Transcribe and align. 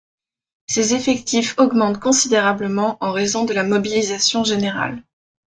Ses 0.65 0.95
effectifs 0.95 1.53
augmentent 1.59 1.99
considérablement 1.99 2.97
en 3.01 3.11
raison 3.11 3.45
de 3.45 3.53
la 3.53 3.63
mobilisation 3.63 4.43
générale. 4.43 5.03